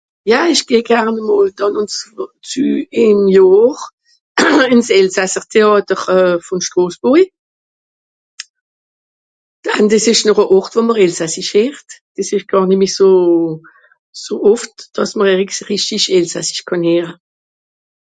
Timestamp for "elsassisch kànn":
16.17-16.87